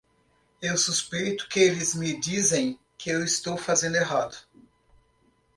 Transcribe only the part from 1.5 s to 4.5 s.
eles me dizem que estou fazendo errado.